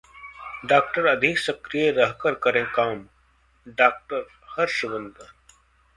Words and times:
doctor 0.65 1.05
अधिक 1.05 1.37
सक्रिय 1.39 1.91
रह 1.91 2.11
कर 2.21 2.33
करें 2.43 2.65
काम: 2.71 3.05
डॉ 3.67 3.89
हर्षवर्धन 4.57 5.13